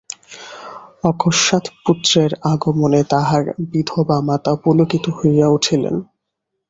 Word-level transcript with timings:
অকস্মাৎ 1.03 1.65
পুত্রের 1.83 2.31
আগমনে 2.43 3.01
তাহার 3.03 3.43
বিধবা 3.71 4.17
মাতা 4.21 4.53
পুলকিত 4.55 5.05
হইয়া 5.09 5.47
উঠিলেন। 5.47 5.95